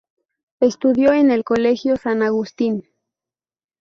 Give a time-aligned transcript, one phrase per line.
[0.61, 2.87] Estudió en el colegio San Agustín.